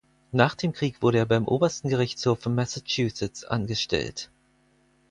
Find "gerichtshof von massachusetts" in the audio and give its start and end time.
1.87-3.43